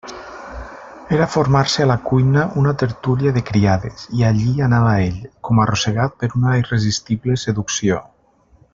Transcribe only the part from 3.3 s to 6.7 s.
de criades, i allí anava ell, com arrossegat per una